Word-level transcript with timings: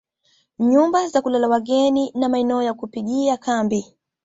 Nyumba 0.59 1.07
za 1.07 1.21
kulala 1.21 1.47
wageni 1.47 2.11
na 2.15 2.29
maeneo 2.29 2.61
ya 2.63 2.73
kupigia 2.73 3.37
kambi 3.37 3.85